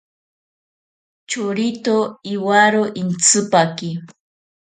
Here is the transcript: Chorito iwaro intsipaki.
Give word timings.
Chorito 1.29 1.97
iwaro 2.33 2.83
intsipaki. 3.01 3.89